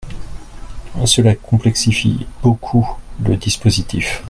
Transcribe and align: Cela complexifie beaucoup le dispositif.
Cela 1.05 1.35
complexifie 1.35 2.25
beaucoup 2.41 2.87
le 3.23 3.37
dispositif. 3.37 4.19